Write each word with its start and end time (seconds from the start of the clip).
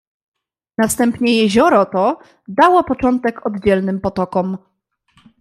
"Następnie 0.77 1.37
jezioro 1.43 1.85
to 1.85 2.17
dało 2.47 2.83
początek 2.83 3.45
oddzielnym 3.47 4.01
potokom." 4.01 4.57